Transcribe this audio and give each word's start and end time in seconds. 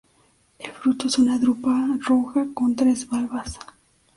El 0.57 0.71
fruto 0.71 1.05
es 1.05 1.19
una 1.19 1.37
drupa 1.37 1.75
roja 1.99 2.47
con 2.55 2.75
tres 2.75 3.07
valvas. 3.07 3.59